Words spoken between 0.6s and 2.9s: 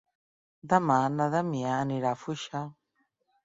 Demà na Damià anirà a Foixà.